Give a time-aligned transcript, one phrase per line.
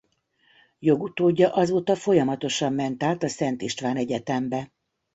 [0.79, 4.71] Jogutódja azóta folyamatosan ment át a Szent István Egyetembe.